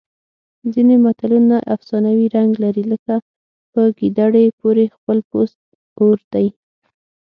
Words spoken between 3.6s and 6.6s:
په ګیدړې پورې خپل پوست اور دی